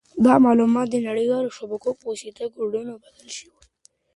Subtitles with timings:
[0.25, 3.71] دا معلومات د نړیوالو شبکو په واسطه په کوډونو بدل شوي دي.